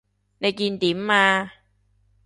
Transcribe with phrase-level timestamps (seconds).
[0.39, 1.53] 你見點啊？